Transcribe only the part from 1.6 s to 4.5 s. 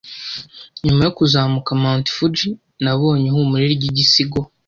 Mt. Fuji, Nabonye ihumure ry'igisigo.